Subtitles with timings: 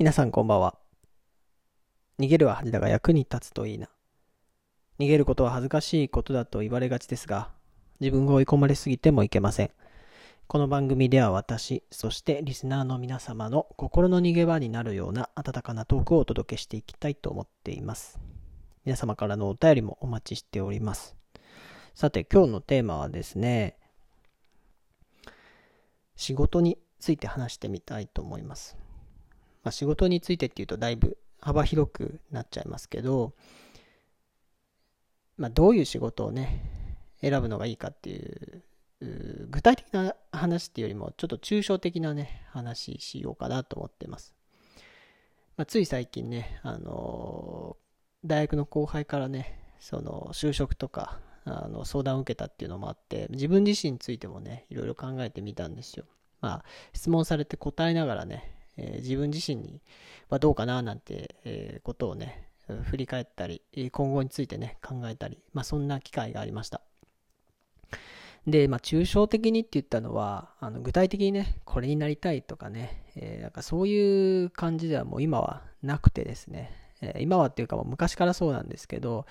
[0.00, 0.76] 皆さんこんばんは。
[2.18, 3.90] 逃げるは恥だが役に立つといいな。
[4.98, 7.50] 逃げることは恥ずかしいことだと言われがちですが、
[8.00, 9.70] 自分が追い込まれすぎてもいけません。
[10.46, 18.18] この番組では私、そしてリスナーの皆様の心の逃げ場になるような温かなトークをお届けしていきたいと思っています。
[18.86, 21.14] 皆様からのお便りもお待ちしております。
[21.94, 23.76] さて、今日のテーマはですね、
[26.16, 28.78] 仕事について話してみたいと思います。
[29.62, 33.34] まあ、仕事についてっていうとだいぶ幅広くなっちゃいますけど、
[35.36, 36.62] まあ、どういう仕事をね、
[37.20, 38.62] 選ぶのがいいかっていう、
[39.48, 44.34] 具体的な話っていうよりも、ちょっと抽象的なね、話しようかなと思ってます。
[45.56, 47.76] まあ、つい最近ね、あの、
[48.24, 56.04] 大学の後輩からね、その、就職とか、あの、相談を受けたっていうのもあって、自分自身についてもね、いろいろ考えてみたんですよ。
[56.42, 59.80] まあ、質問されて答えながらね、えー、自分自身に
[60.28, 62.48] はどうかななんて、え、ことをね、
[62.84, 66.80] 振り返ったり、今後についてね、考えたり、まあそんな機会がありました。
[68.46, 76.72] で、まあ抽象的にって言ったのは、あの具体的にね、これになりたいとかね、えー、なんかそういう感じではもう今はなくてですね、
[77.02, 79.26] え今はっていうかもう昔からそうなんですけど、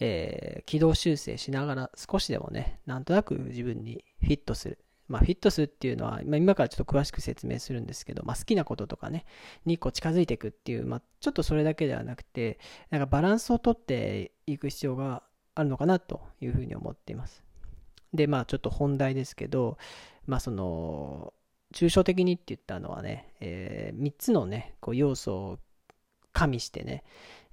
[0.00, 4.78] えー、軌道修正しながら少しでもね、なんとなく自分にフィットする。
[5.12, 9.26] まあ、フィットするっていうのは、まあ、今からちょっと詳しく説明するんですけど、まあ、好きなこととかね、
[9.66, 15.22] にこう近づいていくっていう、まあ、ちょっとそれだけではなくて、なんかバランスをとっていく必要が
[15.54, 17.44] あるのかなというふうに思っています。
[18.14, 19.76] で、まあ、ちょっと本題ですけど、
[20.26, 21.34] まあ、その、
[21.74, 25.58] 抽象的にって言ったのはね、えー、3つのね、こう要素を
[26.32, 27.04] 加味してね、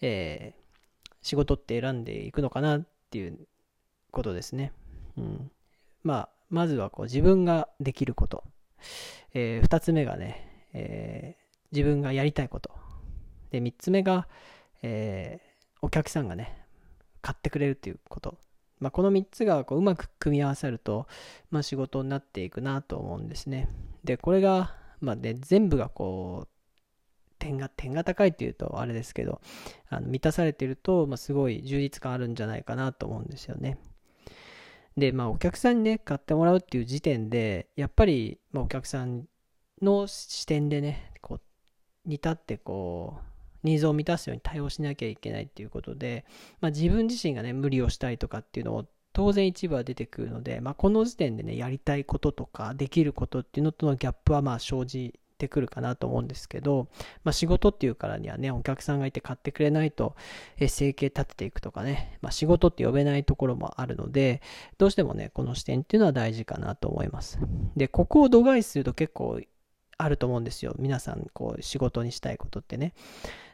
[0.00, 3.48] えー、仕事って選んでいくのかなっていう
[4.12, 4.72] ことですね。
[5.16, 5.50] うん。
[6.04, 8.44] まあ、まずはこう自分ができること。
[9.34, 12.70] えー、2つ目がね、えー、自分がやりたいこと。
[13.50, 14.28] で、3つ目が、
[14.82, 16.66] えー、お客さんがね、
[17.20, 18.38] 買ってくれるっていうこと。
[18.80, 21.06] まあ、この3つがこううまく組み合わさると、
[21.50, 23.68] まあ、仕事になっていくなと思うんですね。
[24.04, 26.48] で、これが、まあね、全部がこう、
[27.38, 29.40] 点が、点が高いっていうとあれですけど、
[29.88, 33.78] あの満たされてると、まあ、すごい充実感あるんじゃないかなと思うんですよね。
[34.98, 39.24] で、まあ、お客さんにね、買ってもらうっていう時点で、やっぱり、まあ、お客さん
[39.82, 43.28] の視点でね、こう、に立って、こう、
[43.64, 46.24] ニーズを満たすように対応しなきゃいけないっていうことで、
[46.60, 56.88] まあ、自分自身がね、無理をしたりとかっていうのを当然一部は出てくるので、まあ、この時点でね、やりたいこととか、できることっていうのとのギャップはまあ生じってくるかなと思うんですけど、
[57.22, 60.16] まあ、仕事っていうからにはね、お客さんがいて買ってくれないと、
[60.58, 64.42] え生計立てていくとかね、まあ、仕事って呼べないところもあるので、
[64.76, 67.38] どうしてもね、この視点っていうのは大事かなと思います。
[67.76, 69.40] で、ここを度外視すると結構
[69.96, 70.74] あると思うんですよ。
[70.78, 72.94] 皆さん、こう、仕事にしたいことってね。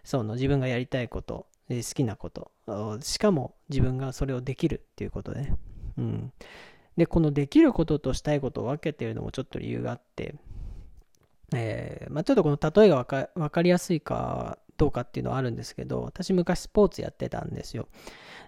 [0.02, 2.50] その自分がやりたいこと、好きなこと、
[3.00, 5.56] しかも自分がそれをできるっていうことでね。
[5.98, 6.32] うん。
[6.96, 10.34] で、このできることとしたいことを分けてるのもちょっと理由があって、
[11.52, 17.88] えー、まあ、ちょっとこの例えが分かりやすいかどうかっていうのはあるんですけど、私昔スポーツやってたんですよ。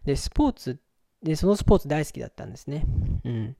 [0.04, 0.80] で、スポーツ、
[1.22, 2.84] で、そのスポーツ大好きだったんですね。
[3.24, 3.56] うん。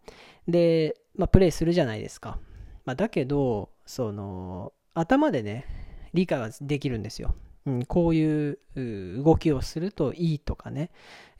[0.49, 2.39] で、まあ、プレイするじゃないですか。
[2.85, 5.67] まあ、だけど、その、頭でね、
[6.15, 7.35] 理解はできるんですよ。
[7.67, 8.59] うん、こういう
[9.23, 10.91] 動きをするといいとかね。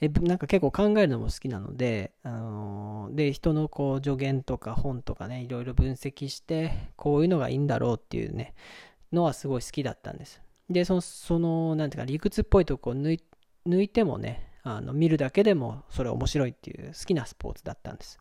[0.01, 8.55] えなんか結構考えるのも好きなので、あのー、で、人のこう助言とか本とかね、いろいろ分析して、こういうのがいいんだろうっていうね、
[9.13, 10.43] のはすごい好きだったんです。
[10.69, 13.13] で、その、そのなんていうか理屈っぽいとこを抜
[13.81, 18.19] いてもね、あの見るだけでもそれ面白いっていう好きなスポーツだったんです。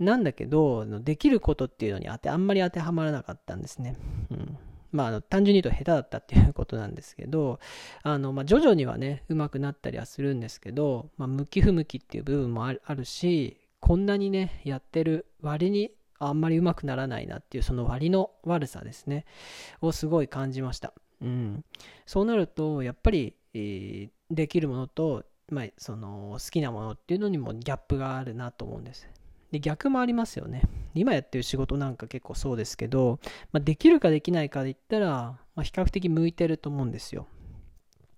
[0.00, 3.96] なんだけど、できることっていうのに当て、あんまり当てはまらなかったんですね。
[4.30, 4.58] うん
[4.94, 7.58] まあ、単純に言うと下手だったっていうことなんですけど、
[8.04, 15.90] あの、まあ、徐々にはね、上手くなったりはするんですけど、まあ、向き不向きっていう部分もあるし、こんなにね、やってる割に
[16.20, 19.26] あんまり上手くならないなっていう、その割の悪さですね、
[19.80, 20.94] をすごい感じました。
[21.20, 21.64] うん。
[22.06, 29.08] そうなると、やっぱり、えー、できるものと、まあ、その好きなものっていうのにもギャップがあるなと思うんです。
[29.54, 30.62] で、逆もありますよね。
[30.94, 33.20] 今やってる仕事なんか結構そうですけど、
[33.52, 35.06] まあ、できるかできないかで言ったら、
[35.54, 37.28] まあ、比較的向いてると思うんですよ。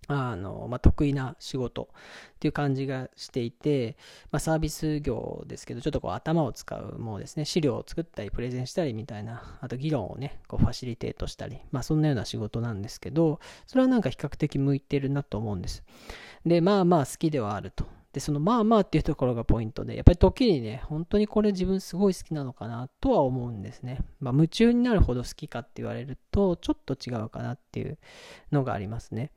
[0.08, 1.90] あの、まあ、得意な仕事
[2.36, 3.98] っていう感じがしていて、
[4.30, 15.84] まあ、サービス業ですけど、ちょっとこう頭を使うものですね、資料を作ったり、プレゼンしたりみたいな、あと議論をね、こうファシリテートしたり、まあそんなような仕事なんですけど、それはなんか比較的向いてるなと思うんです。
[16.46, 17.84] で、まあまあ好きではあると。
[18.16, 23.98] で、そのまあまあっていうところがポイントで、やっぱり時にね、本当にこれ自分すごい好きなのかなとは思うんですね。
[24.20, 27.98] まあ、夢中になるほど好きかって言われると、ちょっと違うかなっていう
[28.52, 29.32] のがありますね。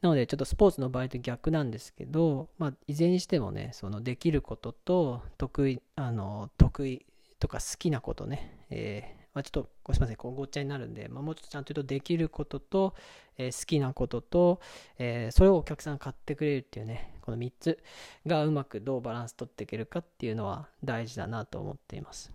[0.00, 7.04] なので、ちょっとスポーツの場合と逆なんですけど、まあ、いずれにしてもね、そのできることと、得意、あの、得意
[7.38, 12.94] とか好きなことね、えーまあ、ちょっとごすみません、こうごっちゃになるんで、まあ、もうちょっとちゃんと言うと、できることと、
[13.38, 14.60] えー、好きなことと、
[14.98, 17.78] えー、それをお客さん買ってくれるっていうね、この3つ
[18.26, 22.32] がうまくどうバランス取っていけるかっていうのは大事だなと思っています。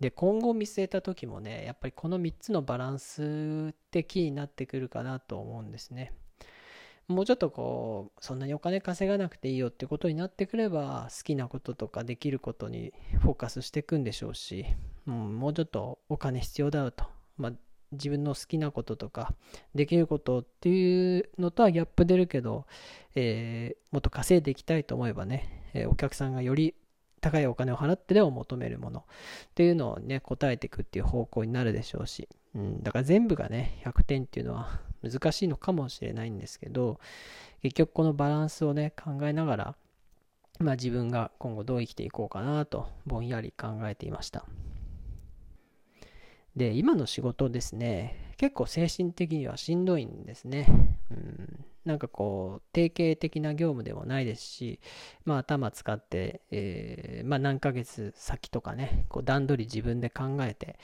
[0.00, 6.12] で、今後見据えた時もね、やっぱりこの3つのバランスってキーになってくるかなと思うんですね。
[7.08, 14.66] もうちょっとこう、そんなにお金稼がなくていいよってことになってくれば、好きなこととかできることにフォーカスしていくんでしょうし、
[15.08, 17.04] うん、もうちょっとお金必要だよと。
[17.38, 17.52] まあ、
[17.92, 19.34] 自分の好きなこととか、
[19.74, 22.66] できることっていうのとはギャップ出るけど、
[23.14, 26.74] えー、もっと稼いでいきたいと思えばね、えー、お客さんがより
[27.20, 29.04] 高いお金を払ってでも求めるものっ
[29.54, 37.00] ていうのをね、答えていくっていう方向になるでしょうし、うん、だから全部がね、100点っていうのは難しいのかもしれないんですけど、
[37.62, 39.76] 結局このバランスをね、考えながら、
[40.58, 44.44] まあ自分が今後どう生きていこうかなと、ぼんやり考えていました。
[46.58, 50.66] で、今の仕事ですね、結構精神的にはしんどいんですね。
[51.10, 54.80] うん、なんかこう、定型的な業務でもないですし、
[55.24, 60.80] まあ頭使って、えー、まあ何ヶ月先とかね、こう段取り自分で考えて、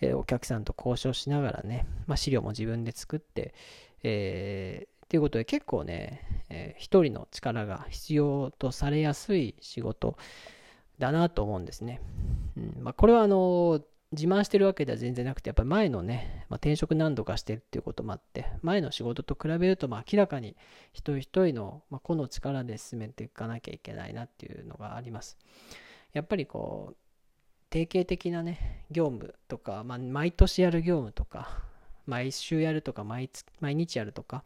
[0.00, 3.52] えー、お客さんと交渉しながらね、まあ資料も自分で作って、
[4.04, 10.16] えー、ということで結構ね、えー、一人の力が必要とされやすい仕事
[11.00, 12.00] だなと思うんですね。
[12.56, 13.82] うんまあ、これはあの
[14.12, 20.56] 自慢してるわけでは全然なくて、やっぱり前のね、まあ、転職何度かしてるっていうこともあって、前の仕事と比べると、まあ、明らかに
[20.92, 25.36] 一人一人の、まあ、個の力で進めていかなきゃいけないなっていうのがあります。
[26.12, 26.96] やっぱりこう、
[27.68, 31.64] 定型的なね、業務とか、まあ、毎年やる業務とか、
[32.06, 33.28] 毎週やるとか毎、
[33.60, 34.44] 毎日やるとか、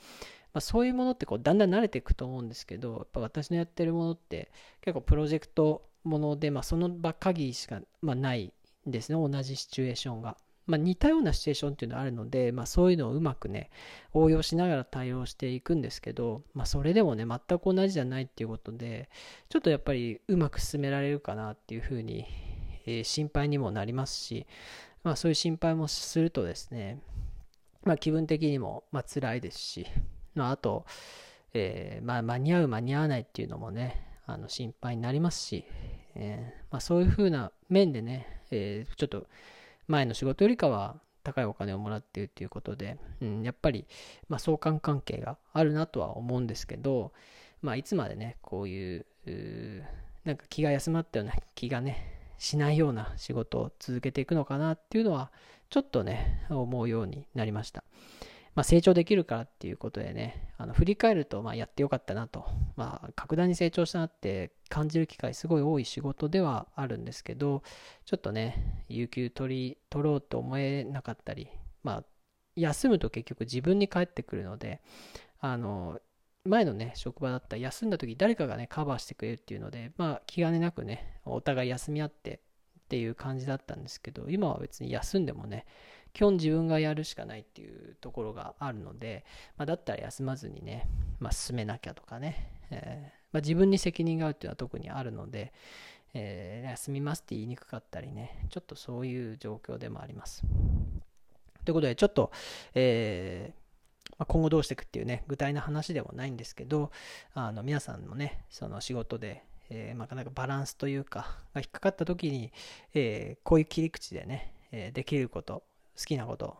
[0.53, 8.53] まあ、そういうものってこうだんだん慣れていくと思うんですけど、やっぱ私のやってるものって結構プロジェクトもので、まあ、その場限りしか、まあ、ない
[8.91, 10.37] ですね、同じシチュエーションが。
[10.67, 13.71] まあ、似たようなシチュエーションっていうのはあるので、まあ、そういうのをうまくね、
[14.13, 19.11] 応用しながら対応していくんですけど、まあ、それでもね、全く同じじゃないっていうことで、
[19.49, 22.27] ちょっとやっぱりうまく進められるかなっていうふうに、
[22.87, 24.47] えー、心配にもなりますし、
[25.03, 27.01] まあ、そういう心配もするとですね、
[27.83, 29.87] まあ、気分的にも、まあ、辛いですし、
[30.35, 30.85] まあ、あと、
[31.53, 35.65] えー、まあ、間に合う間に合わないっていうのもね、あの心配になりますし、
[36.15, 39.27] えー、まあ、そういうふうな面でね、えー、ちょっと
[39.89, 43.87] 前の仕事よりかは高いお金をもらっているっていうことで、うん、やっぱり、
[44.29, 47.13] まあ、相関関係があるなとは思うんですけど、
[47.63, 49.85] まあ、いつまでね、こういう、う
[50.25, 55.31] なんか気が休まったような気がね、しないような仕事を続けていくのかなっていうのは、
[55.69, 57.85] ちょっとね、思うようになりました。
[58.55, 62.45] まあ、成長できるからっていうことでね、あの振り返ると、まあ、やってよかったなと、
[62.77, 67.63] まあ、格段に成長したなって感じる機会すごい多い仕事ではあるんですけど、
[68.05, 71.49] ちょっとね、有給取り、取ろうと思えなかったり、
[71.83, 72.05] まあ、
[72.57, 74.81] 休むと結局自分に返ってくるので、
[75.39, 76.01] あの、
[76.45, 82.41] 前のね、職場だったら休んだ時誰かがね、カバーしてくれるっていうので、まあ気兼ねなくね、お互い休み合って
[82.81, 85.67] っていう感じだったんですけど、今は別に休んでもね、
[86.13, 89.25] 基本自分がやるしかないっていうところがあるので、
[89.57, 90.89] まあ、だったら休まずにね、
[91.19, 95.53] まあ、進めなきゃとかね、えー、まあ、自分に責任があるっていうのは特にあるので、
[96.15, 100.43] えー、休みますって言いにくかったりね、ちょっとそういう状況でもあります。
[101.65, 102.33] ということで、ちょっと、
[102.75, 106.91] えー、ま、今後どうしていくっていうね、具体な話でもないんですけど、
[107.35, 112.53] あの皆さんのね、その仕事で、えー、なかなかバランスというか、が引っかかった時に、
[112.95, 115.65] えー、こういう切り口でね、えできること、
[116.01, 116.57] 好きなこと、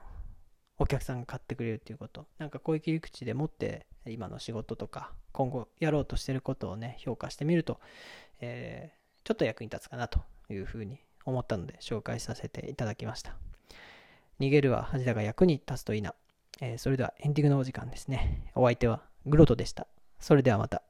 [0.79, 7.81] お客さんが買ってくれるっていうこと、なんかこういう切り口でもって今の仕事とか今後やろうとしてることをね、評価してみると、
[8.41, 10.21] えー、ちょっと役に立つかなと
[10.51, 13.35] いうふうに思ったので紹介させていただきました。
[14.41, 16.15] 逃げるは恥だが役に立つといいな。
[16.61, 18.51] えー、それではエンディングのお時間ですね。
[18.55, 19.87] お相手はグロトでした。
[20.19, 20.83] それではまた。